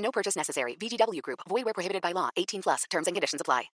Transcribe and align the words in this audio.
No 0.00 0.10
purchase 0.10 0.36
necessary. 0.36 0.76
VGW 0.76 1.22
Group. 1.22 1.40
Void 1.48 1.64
where 1.64 1.74
prohibited 1.74 2.02
by 2.02 2.12
law. 2.12 2.30
18 2.36 2.62
plus. 2.62 2.84
Terms 2.90 3.06
and 3.06 3.14
conditions 3.14 3.40
apply. 3.40 3.70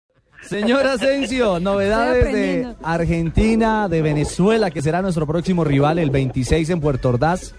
Señor 0.43 0.87
Asensio, 0.87 1.61
novedades 1.61 2.33
de. 2.33 2.75
Argentina, 2.83 3.89
de 3.89 4.03
Venezuela, 4.03 4.71
que 4.71 4.83
será 4.83 5.03
nuestro 5.03 5.27
próximo 5.27 5.65
rival 5.65 5.99
el 5.99 6.11
26 6.11 6.71
en 6.71 6.81
Puerto 6.81 7.11
Ordaz. 7.11 7.55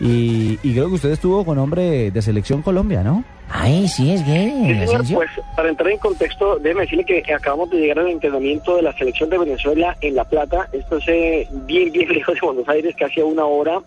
Y, 0.00 0.58
y 0.62 0.74
creo 0.74 0.88
que 0.88 0.94
usted 0.94 1.10
estuvo 1.10 1.44
con 1.44 1.56
hombre 1.58 2.10
de 2.10 2.22
selección 2.22 2.60
Colombia, 2.62 3.02
¿no? 3.02 3.24
Ay, 3.48 3.88
sí 3.88 4.12
es 4.12 4.26
gay, 4.26 4.50
Sí, 4.66 4.86
señor, 4.86 5.06
pues 5.14 5.30
para 5.54 5.68
entrar 5.70 5.90
en 5.90 5.98
contexto, 5.98 6.58
déjeme 6.58 6.82
decirle 6.82 7.04
que 7.04 7.32
acabamos 7.32 7.70
de 7.70 7.78
llegar 7.78 8.00
al 8.00 8.08
entrenamiento 8.08 8.76
de 8.76 8.82
la 8.82 8.92
selección 8.98 9.30
de 9.30 9.38
Venezuela 9.38 9.96
en 10.00 10.16
La 10.16 10.24
Plata. 10.24 10.68
Esto 10.72 10.98
es 10.98 11.08
eh, 11.08 11.48
bien, 11.64 11.92
bien 11.92 12.12
lejos 12.12 12.34
de 12.34 12.40
Buenos 12.40 12.68
Aires, 12.68 12.94
casi 12.98 13.20
a 13.20 13.24
una 13.24 13.44
hora 13.46 13.80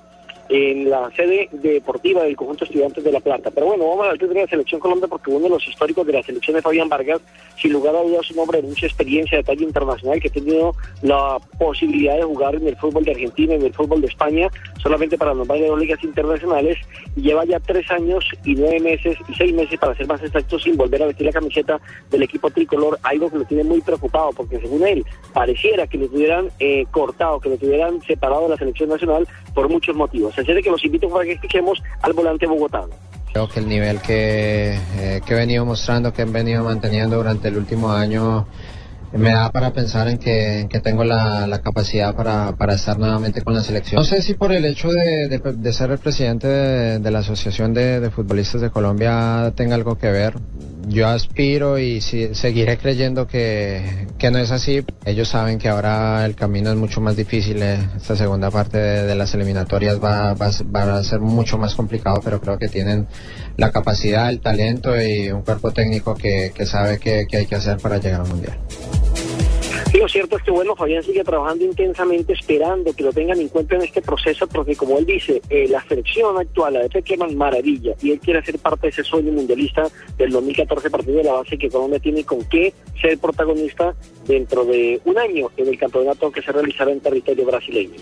en 0.49 0.89
la 0.89 1.11
sede 1.15 1.47
deportiva 1.51 2.23
del 2.23 2.35
conjunto 2.35 2.65
estudiantes 2.65 3.03
de 3.03 3.11
La 3.11 3.19
Plata. 3.19 3.51
Pero 3.51 3.67
bueno, 3.67 3.87
vamos 3.87 4.05
a 4.05 4.09
hablar 4.09 4.27
de 4.27 4.41
la 4.41 4.47
selección 4.47 4.81
Colombia 4.81 5.07
porque 5.07 5.29
uno 5.29 5.43
de 5.43 5.49
los 5.49 5.67
históricos 5.67 6.05
de 6.07 6.13
la 6.13 6.23
selección 6.23 6.57
es 6.57 6.63
Fabián 6.63 6.89
Vargas, 6.89 7.21
sin 7.61 7.71
lugar 7.71 7.95
a 7.95 8.01
dudas 8.01 8.29
un 8.31 8.39
hombre 8.39 8.61
de 8.61 8.67
mucha 8.67 8.87
experiencia 8.87 9.37
de 9.37 9.43
talla 9.43 9.63
internacional 9.63 10.19
que 10.19 10.27
ha 10.27 10.31
tenido 10.31 10.75
la 11.03 11.37
posibilidad 11.59 12.15
de 12.15 12.23
jugar 12.23 12.55
en 12.55 12.67
el 12.67 12.75
fútbol 12.77 13.03
de 13.03 13.11
Argentina, 13.11 13.53
en 13.53 13.61
el 13.61 13.73
fútbol 13.73 14.01
de 14.01 14.07
España, 14.07 14.49
solamente 14.81 15.17
para 15.17 15.33
nombrar 15.33 15.59
de 15.59 15.67
dos 15.67 15.79
ligas 15.79 16.03
internacionales 16.03 16.77
y 17.15 17.21
lleva 17.21 17.45
ya 17.45 17.59
tres 17.59 17.89
años 17.91 18.25
y 18.43 18.55
nueve 18.55 18.79
meses 18.79 19.17
y 19.27 19.33
seis 19.35 19.53
meses 19.53 19.79
para 19.79 19.95
ser 19.95 20.07
más 20.07 20.21
exactos 20.23 20.63
sin 20.63 20.75
volver 20.75 21.03
a 21.03 21.07
vestir 21.07 21.27
la 21.27 21.33
camiseta 21.33 21.79
del 22.09 22.23
equipo 22.23 22.49
tricolor, 22.49 22.97
algo 23.03 23.29
que 23.29 23.37
lo 23.37 23.45
tiene 23.45 23.63
muy 23.63 23.81
preocupado 23.81 24.31
porque 24.31 24.59
según 24.59 24.85
él 24.87 25.05
pareciera 25.33 25.85
que 25.85 25.99
lo 25.99 26.07
tuvieran 26.07 26.49
eh, 26.57 26.85
cortado, 26.89 27.39
que 27.39 27.49
lo 27.49 27.57
tuvieran 27.57 28.01
separado 28.01 28.43
de 28.43 28.49
la 28.49 28.57
selección 28.57 28.89
nacional 28.89 29.27
por 29.53 29.69
muchos 29.69 29.95
motivos. 29.95 30.38
Así 30.39 30.61
que 30.61 30.69
los 30.69 30.83
invito 30.83 31.09
para 31.09 31.25
que 31.25 31.33
escuchemos 31.33 31.81
al 32.01 32.13
volante 32.13 32.45
bogotano. 32.45 32.89
Creo 33.31 33.47
que 33.47 33.59
el 33.59 33.67
nivel 33.67 34.01
que, 34.01 34.79
eh, 34.97 35.21
que 35.25 35.33
he 35.33 35.37
venido 35.37 35.65
mostrando, 35.65 36.11
que 36.11 36.23
he 36.23 36.25
venido 36.25 36.63
manteniendo 36.63 37.17
durante 37.17 37.49
el 37.49 37.57
último 37.57 37.91
año, 37.91 38.47
me 39.13 39.31
da 39.31 39.51
para 39.51 39.73
pensar 39.73 40.07
en 40.07 40.17
que, 40.17 40.59
en 40.61 40.69
que 40.69 40.79
tengo 40.79 41.03
la, 41.03 41.59
capacidad 41.63 42.15
para, 42.15 42.73
estar 42.73 42.97
nuevamente 42.97 43.41
con 43.41 43.53
la 43.53 43.63
selección. 43.63 43.99
No 43.99 44.05
sé 44.05 44.21
si 44.21 44.35
por 44.35 44.51
el 44.51 44.65
hecho 44.65 44.89
de, 44.91 45.73
ser 45.73 45.91
el 45.91 45.97
presidente 45.97 46.47
de, 46.47 47.11
la 47.11 47.19
Asociación 47.19 47.73
de, 47.73 48.09
Futbolistas 48.11 48.61
de 48.61 48.69
Colombia 48.69 49.51
tenga 49.55 49.75
algo 49.75 49.97
que 49.97 50.11
ver. 50.11 50.35
Yo 50.87 51.07
aspiro 51.07 51.77
y 51.77 52.01
sí- 52.01 52.33
seguiré 52.33 52.77
creyendo 52.77 53.27
que, 53.27 54.07
no 54.31 54.37
es 54.39 54.51
así. 54.51 54.83
Ellos 55.05 55.27
saben 55.27 55.59
que 55.59 55.69
ahora 55.69 56.25
el 56.25 56.35
camino 56.35 56.69
es 56.71 56.75
mucho 56.77 57.01
más 57.01 57.15
difícil. 57.15 57.61
eh, 57.61 57.77
Esta 57.97 58.15
segunda 58.15 58.49
parte 58.49 58.77
de, 58.77 59.15
las 59.15 59.33
eliminatorias 59.35 60.01
va, 60.03 60.33
va, 60.33 60.47
a 60.97 61.03
ser- 61.03 61.19
mucho 61.19 61.57
más 61.57 61.75
complicado, 61.75 62.21
pero 62.23 62.39
creo 62.39 62.57
que 62.57 62.67
tienen 62.69 63.07
la 63.57 63.71
capacidad, 63.71 64.29
el 64.29 64.39
talento 64.39 64.99
y 64.99 65.29
un 65.31 65.41
cuerpo 65.41 65.71
técnico 65.71 66.15
que, 66.15 66.51
que 66.55 66.65
sabe 66.65 66.97
qué 66.99 67.27
hay 67.33 67.45
que 67.45 67.55
hacer 67.55 67.77
para 67.77 67.97
llegar 67.97 68.21
al 68.21 68.27
Mundial. 68.29 68.57
Lo 69.99 70.07
cierto 70.07 70.37
es 70.37 70.43
que 70.43 70.51
bueno, 70.51 70.77
Fabián 70.77 71.03
sigue 71.03 71.25
trabajando 71.25 71.65
intensamente 71.65 72.31
esperando 72.31 72.93
que 72.93 73.03
lo 73.03 73.11
tengan 73.11 73.37
en 73.37 73.49
cuenta 73.49 73.75
en 73.75 73.81
este 73.81 74.01
proceso 74.01 74.47
porque 74.47 74.73
como 74.73 74.97
él 74.97 75.05
dice, 75.05 75.41
eh, 75.49 75.67
la 75.67 75.83
selección 75.89 76.37
actual, 76.37 76.75
la 76.75 76.79
de 76.83 76.89
Peckerman, 76.89 77.35
maravilla, 77.35 77.93
y 78.01 78.11
él 78.11 78.19
quiere 78.21 78.41
ser 78.45 78.57
parte 78.59 78.83
de 78.83 78.91
ese 78.91 79.03
sueño 79.03 79.33
mundialista 79.33 79.89
del 80.17 80.31
2014 80.31 80.89
partido 80.89 81.17
de 81.17 81.25
la 81.25 81.33
base 81.33 81.57
que 81.57 81.69
Colombia 81.69 81.99
tiene 81.99 82.23
con 82.23 82.45
qué 82.45 82.73
ser 83.01 83.17
protagonista 83.17 83.93
dentro 84.25 84.63
de 84.63 85.01
un 85.03 85.17
año 85.17 85.49
en 85.57 85.67
el 85.67 85.77
campeonato 85.77 86.31
que 86.31 86.41
se 86.43 86.53
realizará 86.53 86.91
en 86.91 87.01
territorio 87.01 87.45
brasileño. 87.45 87.95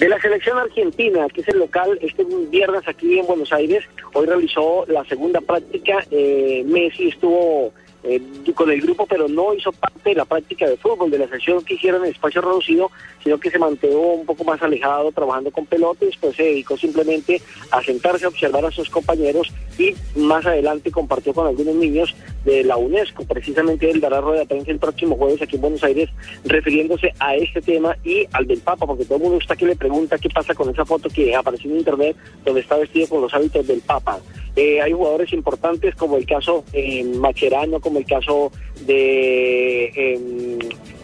De 0.00 0.08
la 0.08 0.20
selección 0.20 0.58
argentina, 0.58 1.28
que 1.32 1.42
es 1.42 1.48
el 1.48 1.60
local, 1.60 1.96
este 2.02 2.26
viernes 2.50 2.82
aquí 2.88 3.20
en 3.20 3.26
Buenos 3.28 3.52
Aires, 3.52 3.84
hoy 4.12 4.26
realizó 4.26 4.86
la 4.88 5.04
segunda 5.04 5.40
práctica, 5.40 6.04
eh, 6.10 6.64
Messi 6.66 7.10
estuvo 7.10 7.72
eh, 8.04 8.20
con 8.54 8.70
el 8.70 8.80
grupo, 8.80 9.06
pero 9.06 9.28
no 9.28 9.54
hizo 9.54 9.72
parte 9.72 10.10
de 10.10 10.14
la 10.14 10.24
práctica 10.24 10.68
de 10.68 10.76
fútbol 10.76 11.10
de 11.10 11.18
la 11.18 11.28
sección 11.28 11.64
que 11.64 11.74
hicieron 11.74 12.04
en 12.04 12.12
espacio 12.12 12.42
reducido, 12.42 12.90
sino 13.22 13.38
que 13.38 13.50
se 13.50 13.58
mantuvo 13.58 14.14
un 14.14 14.26
poco 14.26 14.44
más 14.44 14.60
alejado 14.62 15.10
trabajando 15.10 15.50
con 15.50 15.64
pelota 15.64 16.04
y 16.04 16.08
después 16.08 16.36
se 16.36 16.42
dedicó 16.42 16.76
simplemente 16.76 17.40
a 17.70 17.82
sentarse 17.82 18.26
a 18.26 18.28
observar 18.28 18.66
a 18.66 18.70
sus 18.70 18.90
compañeros 18.90 19.52
y 19.78 19.94
más 20.16 20.44
adelante 20.44 20.90
compartió 20.90 21.32
con 21.32 21.46
algunos 21.46 21.74
niños 21.74 22.14
de 22.44 22.62
la 22.62 22.76
UNESCO. 22.76 23.24
Precisamente 23.24 23.90
él 23.90 24.00
dará 24.00 24.20
rueda 24.20 24.40
de 24.40 24.46
prensa 24.46 24.70
el 24.70 24.78
próximo 24.78 25.16
jueves 25.16 25.40
aquí 25.40 25.56
en 25.56 25.62
Buenos 25.62 25.82
Aires 25.82 26.10
refiriéndose 26.44 27.12
a 27.18 27.36
este 27.36 27.62
tema 27.62 27.96
y 28.04 28.26
al 28.32 28.46
del 28.46 28.60
Papa, 28.60 28.86
porque 28.86 29.04
todo 29.04 29.16
el 29.16 29.22
mundo 29.22 29.38
está 29.38 29.56
que 29.56 29.66
le 29.66 29.76
pregunta 29.76 30.18
qué 30.18 30.28
pasa 30.28 30.54
con 30.54 30.68
esa 30.68 30.84
foto 30.84 31.08
que 31.08 31.34
apareció 31.34 31.70
en 31.70 31.78
internet 31.78 32.16
donde 32.44 32.60
está 32.60 32.76
vestido 32.76 33.08
con 33.08 33.22
los 33.22 33.32
hábitos 33.32 33.66
del 33.66 33.80
Papa. 33.80 34.20
Eh, 34.56 34.80
hay 34.80 34.92
jugadores 34.92 35.32
importantes 35.32 35.94
como 35.96 36.16
el 36.16 36.26
caso 36.26 36.64
eh, 36.72 37.02
Macherano, 37.04 37.80
como 37.80 37.98
el 37.98 38.06
caso 38.06 38.52
de 38.86 39.86
eh, 39.86 40.58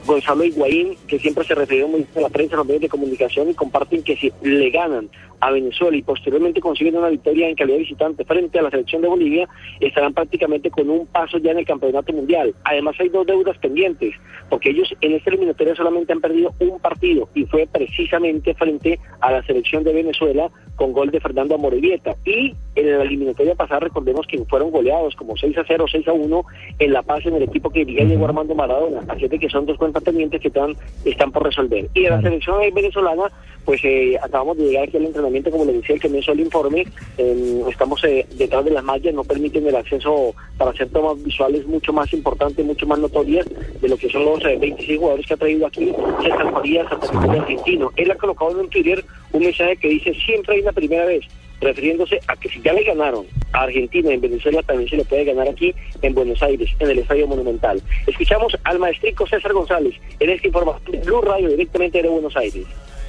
Gonzalo 0.06 0.44
Higuaín, 0.44 0.96
que 1.06 1.18
siempre 1.18 1.44
se 1.44 1.54
refirió 1.54 1.88
muy 1.88 2.00
bien 2.02 2.18
a 2.18 2.20
la 2.20 2.28
prensa, 2.28 2.54
a 2.54 2.58
los 2.58 2.66
medios 2.66 2.82
de 2.82 2.88
comunicación 2.88 3.50
y 3.50 3.54
comparten 3.54 4.02
que 4.02 4.16
si 4.16 4.32
le 4.42 4.70
ganan 4.70 5.08
a 5.40 5.50
Venezuela 5.50 5.96
y 5.96 6.02
posteriormente 6.02 6.60
consiguen 6.60 6.96
una 6.96 7.08
victoria 7.08 7.48
en 7.48 7.54
calidad 7.54 7.76
de 7.76 7.82
visitante 7.82 8.24
frente 8.24 8.58
a 8.58 8.62
la 8.62 8.70
selección 8.70 9.02
de 9.02 9.08
Bolivia, 9.08 9.48
estarán 9.80 10.12
prácticamente 10.12 10.70
con 10.70 10.88
un 10.90 11.06
paso 11.06 11.38
ya 11.38 11.52
en 11.52 11.58
el 11.58 11.66
campeonato 11.66 12.12
mundial. 12.12 12.54
Además 12.64 12.96
hay 12.98 13.08
dos 13.08 13.26
deudas 13.26 13.56
pendientes, 13.58 14.14
porque 14.48 14.70
ellos 14.70 14.94
en 15.00 15.12
esta 15.12 15.30
eliminatoria 15.30 15.74
solamente 15.74 16.12
han 16.12 16.20
perdido 16.20 16.54
un 16.60 16.78
partido 16.78 17.28
y 17.34 17.44
fue 17.46 17.66
precisamente 17.66 18.54
frente 18.54 19.00
a 19.20 19.32
la 19.32 19.42
selección 19.44 19.82
de 19.82 19.94
Venezuela 19.94 20.50
con 20.76 20.92
gol 20.92 21.10
de 21.10 21.20
Fernando 21.20 21.54
Amorebieta. 21.54 22.16
Y 22.24 22.54
en 22.74 22.98
la 22.98 23.02
eliminatoria 23.02 23.54
pasada 23.54 23.80
recordemos 23.80 24.26
que 24.26 24.42
fueron 24.44 24.70
goleados 24.70 25.14
como 25.16 25.36
6 25.36 25.56
a 25.58 25.64
0, 25.66 25.84
6 25.90 26.08
a 26.08 26.12
1 26.12 26.44
en 26.78 26.92
La 26.92 27.02
Paz 27.02 27.24
en 27.26 27.34
el 27.34 27.42
equipo 27.42 27.70
que 27.70 27.80
dirigía 27.80 28.04
Diego 28.04 28.24
Armando 28.24 28.54
Maradona. 28.54 29.00
Así 29.08 29.24
es 29.24 29.30
que 29.30 29.48
son 29.48 29.66
dos 29.66 29.78
cuentas 29.92 30.02
pendientes 30.04 30.40
que 30.40 30.48
están, 30.48 30.76
están 31.04 31.32
por 31.32 31.44
resolver. 31.44 31.88
Y 31.94 32.02
de 32.02 32.10
la 32.10 32.20
selección 32.20 32.56
venezolana, 32.74 33.30
pues 33.64 33.80
eh, 33.84 34.16
acabamos 34.22 34.56
de 34.56 34.64
llegar 34.64 34.88
aquí 34.88 34.96
al 34.96 35.06
entrenamiento, 35.06 35.50
como 35.50 35.64
le 35.64 35.74
decía 35.74 35.94
el 35.94 36.00
que 36.00 36.08
me 36.08 36.18
hizo 36.18 36.32
el 36.32 36.40
informe, 36.40 36.86
eh, 37.18 37.62
estamos 37.68 38.02
eh, 38.04 38.26
detrás 38.36 38.64
de 38.64 38.70
las 38.70 38.84
mallas, 38.84 39.14
no 39.14 39.24
permiten 39.24 39.66
el 39.66 39.76
acceso 39.76 40.34
para 40.56 40.70
hacer 40.70 40.88
tomas 40.90 41.22
visuales 41.22 41.66
mucho 41.66 41.92
más 41.92 42.12
importantes, 42.12 42.64
mucho 42.64 42.86
más 42.86 42.98
notorias 42.98 43.46
de 43.80 43.88
lo 43.88 43.96
que 43.96 44.08
son 44.08 44.24
los 44.24 44.44
eh, 44.44 44.56
26 44.60 44.98
jugadores 44.98 45.26
que 45.26 45.34
ha 45.34 45.36
traído 45.36 45.66
aquí 45.66 45.92
César 46.22 46.52
Farías, 46.52 46.88
Santa 46.88 47.08
Cruz 47.08 47.30
de 47.30 47.38
argentino. 47.38 47.90
Él 47.96 48.10
ha 48.10 48.16
colocado 48.16 48.50
en 48.52 48.58
un 48.58 48.68
Twitter 48.68 49.04
un 49.32 49.42
mensaje 49.42 49.76
que 49.76 49.88
dice, 49.88 50.14
siempre 50.14 50.56
hay 50.56 50.62
una 50.62 50.72
primera 50.72 51.04
vez, 51.04 51.24
refiriéndose 51.60 52.20
a 52.26 52.36
que 52.36 52.48
si 52.48 52.60
ya 52.62 52.72
le 52.72 52.82
ganaron 52.84 53.26
a 53.52 53.62
Argentina 53.62 54.10
en 54.12 54.20
Venezuela, 54.20 54.62
también 54.62 54.88
se 54.88 54.96
le 54.96 55.04
puede 55.04 55.24
ganar 55.24 55.48
aquí 55.48 55.74
en 56.02 56.14
Buenos 56.14 56.42
Aires, 56.42 56.70
en 56.78 56.90
el 56.90 56.98
Estadio 57.00 57.26
Monumental. 57.26 57.82
Escuchamos 58.06 58.56
al 58.64 58.78
maestrico 58.78 59.26
César 59.26 59.52
González 59.52 59.94
en 60.18 60.30
esta 60.30 60.46
información 60.46 61.00
Blue 61.04 61.20
Radio 61.20 61.48
directamente 61.50 62.02
de 62.02 62.08
Buenos 62.08 62.36
Aires. 62.36 62.64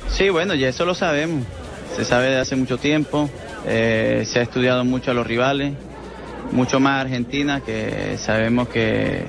Sí, 0.07 0.29
bueno, 0.29 0.53
ya 0.55 0.67
eso 0.69 0.85
lo 0.85 0.93
sabemos. 0.93 1.45
Se 1.95 2.05
sabe 2.05 2.29
de 2.29 2.37
hace 2.37 2.55
mucho 2.55 2.77
tiempo. 2.77 3.29
eh, 3.67 4.23
se 4.25 4.39
ha 4.39 4.41
estudiado 4.41 4.83
mucho 4.83 5.11
a 5.11 5.13
los 5.13 5.27
rivales, 5.27 5.73
mucho 6.51 6.79
más 6.79 6.93
a 6.97 7.01
Argentina, 7.01 7.61
que 7.65 8.17
sabemos 8.17 8.67
que, 8.69 9.23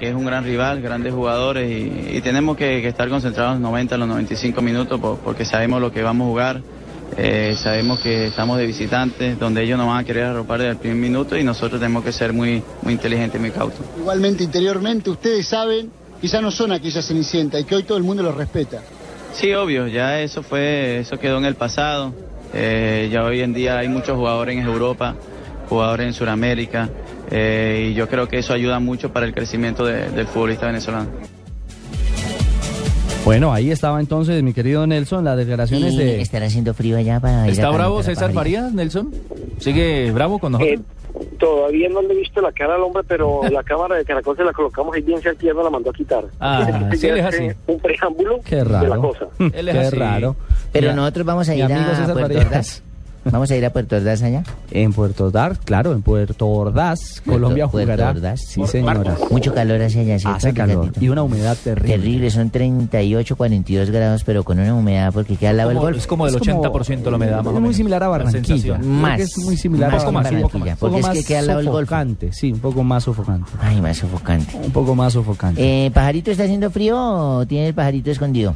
es 0.00 0.14
un 0.14 0.24
gran 0.24 0.44
rival, 0.44 0.80
grandes 0.80 1.12
jugadores 1.12 1.68
y, 1.68 2.20
tenemos 2.20 2.56
que, 2.56 2.86
estar 2.86 3.08
concentrados 3.08 3.54
los 3.54 3.60
90, 3.62 3.96
los 3.98 4.06
95 4.08 4.62
minutos 4.62 5.00
por- 5.00 5.18
porque 5.18 5.44
sabemos 5.44 5.80
lo 5.80 5.90
que 5.92 6.02
vamos 6.02 6.26
a 6.26 6.28
jugar. 6.30 6.60
Eh, 7.16 7.54
sabemos 7.56 8.00
que 8.00 8.26
estamos 8.26 8.58
de 8.58 8.66
visitantes, 8.66 9.38
donde 9.38 9.62
ellos 9.62 9.78
nos 9.78 9.86
van 9.88 9.98
a 9.98 10.04
querer 10.04 10.24
arropar 10.24 10.58
desde 10.60 10.72
el 10.72 10.76
primer 10.78 10.98
minuto 10.98 11.36
y 11.36 11.42
nosotros 11.44 11.80
tenemos 11.80 12.04
que 12.04 12.12
ser 12.12 12.32
muy, 12.32 12.62
muy 12.82 12.92
inteligentes 12.92 13.38
y 13.38 13.40
muy 13.40 13.50
cautos. 13.50 13.80
Igualmente 13.98 14.44
interiormente 14.44 15.10
ustedes 15.10 15.46
saben 15.46 15.90
ya 16.22 16.40
no 16.40 16.50
son 16.50 16.72
aquella 16.72 17.00
cenicienta 17.00 17.60
y 17.60 17.64
que 17.64 17.76
hoy 17.76 17.84
todo 17.84 17.96
el 17.96 18.04
mundo 18.04 18.22
los 18.22 18.34
respeta. 18.36 18.82
Sí, 19.32 19.52
obvio, 19.54 19.86
ya 19.86 20.20
eso 20.20 20.42
fue, 20.42 20.98
eso 20.98 21.18
quedó 21.18 21.38
en 21.38 21.44
el 21.44 21.54
pasado. 21.54 22.12
Eh, 22.52 23.08
ya 23.12 23.22
hoy 23.24 23.40
en 23.40 23.52
día 23.52 23.78
hay 23.78 23.88
muchos 23.88 24.16
jugadores 24.16 24.56
en 24.56 24.64
Europa, 24.64 25.14
jugadores 25.68 26.06
en 26.08 26.12
Sudamérica, 26.14 26.88
eh, 27.30 27.88
y 27.90 27.94
yo 27.94 28.08
creo 28.08 28.26
que 28.26 28.38
eso 28.38 28.52
ayuda 28.52 28.80
mucho 28.80 29.12
para 29.12 29.26
el 29.26 29.34
crecimiento 29.34 29.84
de- 29.84 30.10
del 30.10 30.26
futbolista 30.26 30.66
venezolano. 30.66 31.08
Bueno, 33.24 33.52
ahí 33.52 33.70
estaba 33.70 34.00
entonces, 34.00 34.42
mi 34.42 34.52
querido 34.54 34.86
Nelson, 34.86 35.24
las 35.24 35.36
declaraciones 35.36 35.92
Y 35.94 35.98
de... 35.98 36.20
estará 36.22 36.46
haciendo 36.46 36.72
frío 36.72 36.96
allá 36.96 37.20
para 37.20 37.44
ir 37.46 37.52
¿Está 37.52 37.66
a 37.68 37.70
bravo 37.70 38.02
César. 38.02 38.32
Farías, 38.32 38.72
Nelson? 38.72 39.12
¿Sigue 39.58 40.10
bravo 40.12 40.38
con 40.38 40.52
nosotros? 40.52 40.78
Eh, 40.80 40.82
Todavía 41.38 41.88
no 41.88 42.00
le 42.02 42.12
he 42.14 42.16
visto 42.16 42.40
la 42.40 42.52
cara 42.52 42.76
al 42.76 42.82
hombre, 42.82 43.02
pero 43.06 43.40
la 43.50 43.62
cámara 43.64 43.96
de 43.96 44.04
Caracol 44.04 44.36
se 44.36 44.44
la 44.44 44.52
colocamos 44.52 44.94
ahí 44.94 45.02
bien 45.02 45.20
cerca 45.20 45.42
y 45.42 45.46
ya 45.46 45.52
nos 45.52 45.64
la 45.64 45.70
mandó 45.70 45.90
a 45.90 45.92
quitar. 45.92 46.24
Ah, 46.38 46.90
sí, 46.96 47.06
él 47.08 47.18
es 47.18 47.24
así. 47.24 47.48
Un 47.66 47.80
preámbulo 47.80 48.40
Qué 48.44 48.56
de 48.56 48.64
la 48.64 48.80
raro. 48.82 49.02
cosa. 49.02 49.26
Él 49.52 49.68
es 49.68 49.74
Qué 49.74 49.80
así. 49.80 49.96
raro. 49.96 50.36
Pero 50.72 50.94
nosotros 50.94 51.26
vamos 51.26 51.48
a 51.48 51.54
ir 51.56 51.64
a 51.64 51.68
César 51.68 52.12
Puerto. 52.12 52.38
Ordaz. 52.38 52.82
Vamos 53.24 53.50
a 53.50 53.56
ir 53.56 53.64
a 53.66 53.70
Puerto 53.70 53.96
Ordaz 53.96 54.22
allá. 54.22 54.42
En 54.70 54.92
Puerto 54.92 55.26
Ordaz, 55.26 55.58
claro, 55.64 55.92
en 55.92 56.02
Puerto 56.02 56.46
Ordaz, 56.48 57.20
Colombia 57.26 57.66
Puerto. 57.68 57.92
Ordaz. 58.06 58.40
Sí, 58.46 58.62
señora. 58.66 59.16
Mucho 59.30 59.52
calor 59.52 59.82
hacia 59.82 60.00
allá, 60.02 60.18
¿cierto, 60.18 60.36
Hace 60.38 60.54
calor 60.54 60.76
Ricardito? 60.86 61.04
y 61.04 61.08
una 61.10 61.22
humedad 61.22 61.56
terrible. 61.62 61.96
Terrible, 61.96 62.30
son 62.30 62.50
38, 62.50 63.36
42 63.36 63.90
grados, 63.90 64.24
pero 64.24 64.44
con 64.44 64.58
una 64.58 64.74
humedad 64.74 65.12
porque 65.12 65.36
queda 65.36 65.50
al 65.50 65.56
lado 65.58 65.68
del 65.70 65.78
golf. 65.78 65.98
es 65.98 66.06
como 66.06 66.24
del 66.26 66.36
Es 66.36 66.40
como- 66.40 66.62
80% 66.62 67.10
la 67.10 67.16
humedad, 67.16 67.36
más 67.38 67.46
Es 67.46 67.52
muy 67.52 67.60
menos. 67.62 67.76
similar 67.76 68.02
a 68.02 68.06
La 68.06 68.10
Barranquilla. 68.10 68.78
Más. 68.78 69.20
es 69.20 69.38
muy 69.38 69.56
similar 69.56 69.92
Más 69.92 70.04
a 70.04 70.10
Barranquilla. 70.10 70.76
Porque 70.76 71.00
es 71.00 71.08
que 71.08 71.24
queda 71.24 71.38
al 71.40 71.46
lado 71.48 71.58
del 71.58 71.66
golfo. 71.68 71.80
sofocante, 71.80 72.32
sí, 72.32 72.52
un 72.52 72.60
poco 72.60 72.82
más 72.84 73.04
sofocante. 73.04 73.50
Ay, 73.60 73.80
más 73.82 73.96
sofocante. 73.98 74.56
Un 74.56 74.70
poco 74.70 74.94
más 74.94 75.12
sofocante. 75.12 75.86
Eh, 75.86 75.90
¿Pajarito 75.90 76.30
está 76.30 76.44
haciendo 76.44 76.70
frío 76.70 76.96
o 76.98 77.46
tiene 77.46 77.68
el 77.68 77.74
pajarito 77.74 78.10
escondido? 78.10 78.54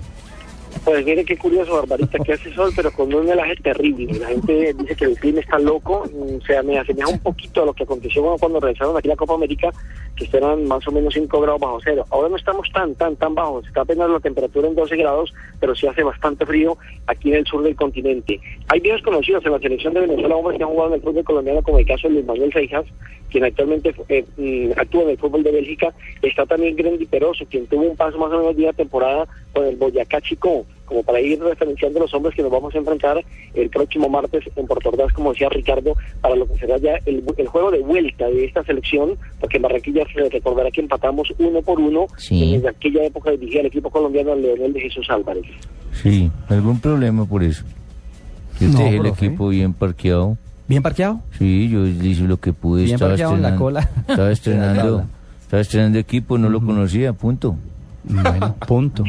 Pues 0.84 1.04
mire 1.06 1.24
qué 1.24 1.36
curioso, 1.36 1.74
Barbarita, 1.76 2.18
que 2.18 2.32
hace 2.32 2.52
sol, 2.54 2.72
pero 2.74 2.90
con 2.90 3.14
un 3.14 3.28
helaje 3.28 3.54
terrible. 3.56 4.18
La 4.18 4.26
gente 4.26 4.74
dice 4.74 4.96
que 4.96 5.04
el 5.04 5.16
clima 5.16 5.38
está 5.38 5.56
loco. 5.60 6.04
mm, 6.12 6.36
O 6.38 6.40
sea, 6.44 6.60
me 6.64 6.76
asemeja 6.76 7.08
un 7.08 7.20
poquito 7.20 7.62
a 7.62 7.66
lo 7.66 7.72
que 7.72 7.84
aconteció 7.84 8.22
cuando- 8.40 8.58
realizaron 8.58 8.96
aquí 8.96 9.06
la 9.06 9.14
Copa 9.14 9.34
América, 9.34 9.70
que 10.16 10.26
eran 10.36 10.64
más 10.66 10.86
o 10.88 10.90
menos 10.90 11.14
5 11.14 11.40
grados 11.40 11.60
bajo 11.60 11.78
cero. 11.84 12.04
Ahora 12.10 12.28
no 12.30 12.36
estamos 12.36 12.68
tan, 12.72 12.96
tan, 12.96 13.14
tan 13.14 13.32
bajos. 13.34 13.64
Está 13.66 13.82
apenas 13.82 14.10
la 14.10 14.18
temperatura 14.18 14.66
en 14.66 14.74
12 14.74 14.96
grados, 14.96 15.32
pero 15.60 15.72
sí 15.76 15.86
hace 15.86 16.02
bastante 16.02 16.44
frío 16.44 16.76
aquí 17.06 17.28
en 17.30 17.36
el 17.36 17.46
sur 17.46 17.62
del 17.62 17.76
continente. 17.76 18.40
Hay 18.68 18.80
viejos 18.80 19.02
conocidos 19.02 19.44
en 19.46 19.52
la 19.52 19.60
selección 19.60 19.94
de 19.94 20.00
Venezuela, 20.00 20.34
hombres 20.34 20.58
que 20.58 20.64
han 20.64 20.70
jugado 20.70 20.88
en 20.88 20.94
el 20.96 21.02
fútbol 21.02 21.24
colombiano, 21.24 21.62
como 21.62 21.78
el 21.78 21.86
caso 21.86 22.08
de 22.08 22.14
Luis 22.14 22.26
Manuel 22.26 22.52
Seijas, 22.52 22.84
quien 23.30 23.44
actualmente 23.44 23.94
eh, 24.08 24.24
mm, 24.36 24.72
actúa 24.78 25.02
en 25.04 25.10
el 25.10 25.18
fútbol 25.18 25.42
de 25.44 25.52
Bélgica. 25.52 25.94
Está 26.20 26.44
también 26.44 26.74
Grandy 26.76 27.06
Peroso, 27.06 27.44
quien 27.48 27.66
tuvo 27.68 27.82
un 27.82 27.96
paso 27.96 28.18
más 28.18 28.32
o 28.32 28.38
menos 28.38 28.56
de 28.56 28.64
una 28.64 28.72
temporada 28.72 29.26
con 29.54 29.64
el 29.64 29.76
Boyacá 29.76 30.20
Chico, 30.20 30.66
como 30.92 31.02
para 31.04 31.20
ir 31.20 31.40
referenciando 31.42 32.00
los 32.00 32.12
hombres 32.12 32.34
que 32.34 32.42
nos 32.42 32.52
vamos 32.52 32.74
a 32.74 32.78
enfrentar 32.78 33.24
el 33.54 33.70
próximo 33.70 34.08
martes 34.10 34.44
en 34.54 34.66
Puerto 34.66 34.90
Ordaz, 34.90 35.12
como 35.14 35.32
decía 35.32 35.48
Ricardo, 35.48 35.94
para 36.20 36.36
lo 36.36 36.46
que 36.46 36.58
será 36.58 36.76
ya 36.76 36.98
el, 37.06 37.24
el 37.36 37.46
juego 37.48 37.70
de 37.70 37.80
vuelta 37.80 38.26
de 38.28 38.44
esta 38.44 38.62
selección, 38.64 39.16
porque 39.40 39.56
en 39.56 39.62
Barranquilla 39.62 40.04
se 40.14 40.28
recordará 40.28 40.70
que 40.70 40.82
empatamos 40.82 41.32
uno 41.38 41.62
por 41.62 41.80
uno 41.80 42.06
Sí. 42.18 42.52
desde 42.52 42.68
aquella 42.68 43.04
época 43.04 43.30
dirigía 43.30 43.60
el 43.60 43.66
equipo 43.66 43.90
colombiano 43.90 44.34
Leonel 44.34 44.72
de 44.72 44.80
Jesús 44.82 45.06
Álvarez. 45.08 45.44
Sí, 46.02 46.30
algún 46.48 46.78
problema 46.80 47.24
por 47.24 47.42
eso. 47.42 47.64
Yo 48.60 48.68
No, 48.68 48.78
dejé 48.80 48.96
el 48.96 49.06
equipo 49.06 49.48
bien 49.48 49.72
parqueado. 49.72 50.36
¿Bien 50.68 50.82
parqueado? 50.82 51.20
Sí, 51.38 51.68
yo 51.70 51.86
hice 51.86 52.22
lo 52.24 52.36
que 52.38 52.52
pude. 52.52 52.82
Bien 52.84 52.94
estaba 52.94 53.10
parqueado 53.12 53.34
en 53.36 53.42
la 53.42 53.48
estrenando, 53.48 53.64
cola. 53.64 53.90
Estaba 54.08 54.30
estrenando, 54.32 55.04
estaba 55.40 55.60
estrenando 55.62 55.98
equipo, 55.98 56.38
no 56.38 56.48
lo 56.48 56.60
conocía, 56.60 57.12
punto. 57.12 57.56
Bueno, 58.04 58.56
punto. 58.66 59.04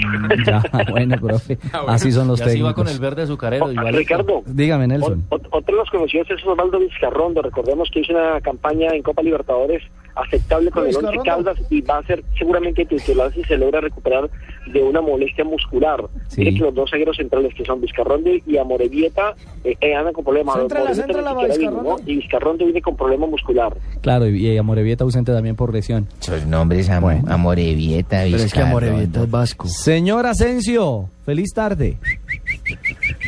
Ya, 0.46 0.64
bueno, 0.92 1.16
profe. 1.20 1.58
Así 1.88 2.12
son 2.12 2.28
los 2.28 2.40
y 2.40 2.44
así 2.44 2.52
técnicos. 2.52 2.72
va 2.72 2.76
con 2.76 2.88
el 2.88 3.00
verde 3.00 3.24
azucarero. 3.24 3.66
Oh. 3.66 3.92
Ricardo, 3.92 4.44
Dígame, 4.46 4.88
Nelson. 4.88 5.26
Ot- 5.30 5.48
Otro 5.52 5.76
de 5.76 5.82
los 5.82 5.90
conocidos 5.90 6.30
es 6.30 6.46
Osvaldo 6.46 6.80
Vizcarrondo. 6.80 7.42
Recordemos 7.42 7.90
que 7.92 8.02
hizo 8.02 8.14
una 8.14 8.40
campaña 8.42 8.94
en 8.94 9.02
Copa 9.04 9.22
Libertadores 9.22 9.82
aceptable 10.16 10.70
con 10.70 10.88
el 10.88 10.96
Once 10.96 11.18
Caldas 11.26 11.58
y 11.72 11.82
va 11.82 11.98
a 11.98 12.04
ser 12.04 12.24
seguramente 12.38 12.86
titular 12.86 13.34
si 13.34 13.44
se 13.46 13.58
logra 13.58 13.82
recuperar 13.82 14.30
de 14.72 14.84
una 14.84 15.02
molestia 15.02 15.44
muscular. 15.44 16.04
Sí. 16.28 16.42
Mire 16.42 16.54
que 16.54 16.60
los 16.60 16.76
dos 16.76 16.92
zagueros 16.92 17.18
centrales 17.18 17.52
que 17.56 17.66
son 17.66 17.82
Vizcarrondo 17.82 18.30
y 18.46 18.58
Amorevieta 18.58 19.34
eh, 19.64 19.76
eh, 19.82 19.96
andan 19.96 20.14
con 20.14 20.24
problemas. 20.24 20.56
Vino, 20.56 20.68
Vizcarrondo. 20.68 21.82
¿no? 21.82 21.96
Y 22.06 22.18
Vizcarrondo 22.18 22.64
viene 22.66 22.82
con 22.84 22.96
problema 22.96 23.26
muscular. 23.26 23.76
Claro, 24.02 24.28
y, 24.28 24.46
y 24.48 24.58
Amorevieta 24.58 25.04
ausente 25.04 25.32
también 25.34 25.56
por 25.56 25.74
lesión. 25.74 26.08
Esos 26.22 26.46
nombres, 26.46 26.90
am 26.92 27.02
Bueno. 27.02 27.24
Amorevieta, 27.28 28.24
Vizcarrondo. 28.26 28.74
Vasco. 29.28 29.68
Señor 29.68 30.26
Asensio, 30.26 31.10
feliz 31.26 31.54
tarde. 31.54 31.98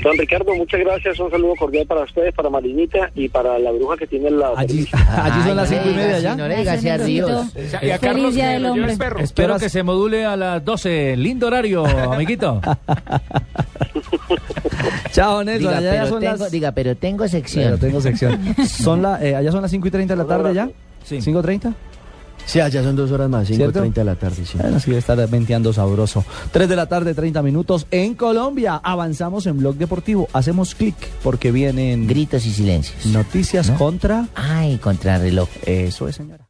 Don 0.04 0.18
Ricardo, 0.18 0.54
muchas 0.56 0.80
gracias. 0.82 1.20
Un 1.20 1.32
saludo 1.32 1.54
cordial 1.58 1.86
para 1.88 2.04
ustedes, 2.04 2.34
para 2.34 2.50
Marinita 2.50 3.10
y 3.16 3.28
para 3.30 3.58
la 3.60 3.72
bruja 3.72 3.98
que 3.98 4.08
tiene 4.08 4.30
la... 4.32 4.52
Allí, 4.56 4.88
allí 4.94 5.40
son 5.42 5.50
Ay, 5.50 5.56
las 5.56 5.70
cinco 5.70 5.90
y 5.90 5.94
media 5.94 6.20
ya. 6.20 6.36
No 6.36 6.48
le 6.48 6.58
diga 6.58 6.74
así 6.74 6.90
a 6.90 6.98
Ríos. 6.98 7.48
Y 7.82 7.90
a 7.90 7.98
Carlos 8.00 8.36
Día 8.36 8.48
que 8.48 8.54
del 8.54 8.64
lo 8.64 8.70
lleve 8.70 8.80
Hombre. 8.82 8.92
el 8.94 8.98
perro. 8.98 9.20
Espero 9.20 9.56
Espero 9.56 9.60
que 9.60 9.70
se 9.70 9.84
module 9.84 10.26
a 10.26 10.36
las 10.36 10.64
12. 10.64 11.18
Lindo 11.18 11.48
horario, 11.48 11.86
amiguito. 12.12 12.62
Chao, 15.12 15.44
Nelson. 15.44 15.70
Diga, 15.70 15.78
allá 15.78 15.94
ya 15.94 16.00
pero 16.02 16.08
son 16.10 16.20
tengo, 16.20 16.36
las... 16.38 16.52
diga, 16.52 16.72
pero 16.72 16.96
tengo 16.96 17.18
Pero 17.20 17.30
sección. 17.30 17.80
tengo 17.80 18.02
sección. 18.02 18.56
Son 18.68 19.02
la, 19.02 19.24
eh, 19.26 19.36
allá 19.36 19.52
son 19.52 19.62
las 19.62 19.72
5 19.72 19.88
y 19.88 19.92
30 19.92 20.14
de 20.14 20.18
la 20.18 20.28
tarde 20.28 20.54
ya. 20.54 20.70
Sí. 21.04 21.18
¿5.30? 21.18 21.74
Sí, 22.46 22.60
allá 22.60 22.84
son 22.84 22.96
dos 22.96 23.12
horas 23.12 23.30
más, 23.30 23.48
¿Cierto? 23.48 23.84
5.30 23.84 23.94
de 23.94 24.04
la 24.04 24.16
tarde, 24.16 24.46
sí. 24.46 24.58
Bueno, 24.60 24.80
sí, 24.80 24.94
está 24.94 25.16
venteando 25.16 25.74
sabroso. 25.74 26.24
3 26.52 26.70
de 26.70 26.76
la 26.76 26.86
tarde, 26.88 27.14
30 27.14 27.42
minutos 27.42 27.88
en 27.92 28.14
Colombia. 28.16 28.80
Avanzamos 28.84 29.46
en 29.48 29.58
Blog 29.58 29.76
Deportivo. 29.76 30.28
Hacemos 30.34 30.76
clic 30.76 30.96
porque 31.24 31.52
vienen 31.52 32.08
Gritos 32.08 32.46
y 32.46 32.52
silencios. 32.54 33.06
noticias 33.08 33.70
¿No? 33.70 33.78
contra... 33.78 34.28
Ay, 34.36 34.78
contrarreloj. 34.78 35.50
Eso 35.66 36.08
es, 36.08 36.16
señora. 36.16 36.45